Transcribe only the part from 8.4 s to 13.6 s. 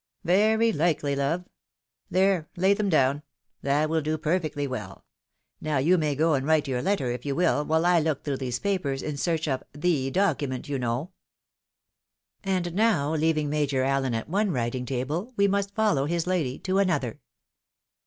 papers in search of the document, you know." And now, leaving